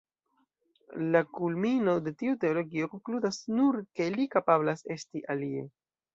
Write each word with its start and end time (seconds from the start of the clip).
La 1.15 1.19
kulmino 1.39 1.93
de 2.07 2.13
tiu 2.21 2.39
teologio 2.45 2.89
konkludas 2.95 3.39
nur 3.61 3.79
ke 4.01 4.09
“Li 4.17 4.27
kapablas 4.35 4.85
esti 4.99 5.25
alie”. 5.37 5.65